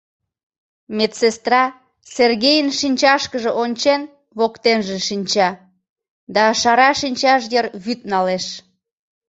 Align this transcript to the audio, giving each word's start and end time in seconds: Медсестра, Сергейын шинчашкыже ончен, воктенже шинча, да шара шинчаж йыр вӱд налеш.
Медсестра, 0.97 1.63
Сергейын 2.15 2.69
шинчашкыже 2.79 3.51
ончен, 3.63 4.01
воктенже 4.37 4.97
шинча, 5.07 5.49
да 6.35 6.43
шара 6.61 6.89
шинчаж 7.01 7.41
йыр 7.51 7.65
вӱд 7.83 7.99
налеш. 8.11 8.45